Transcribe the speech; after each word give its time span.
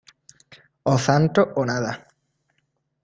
Y 0.03 0.09
repetía: 0.31 0.63
"O 0.81 0.97
santo, 0.97 1.53
o 1.57 1.63
nada". 1.63 2.07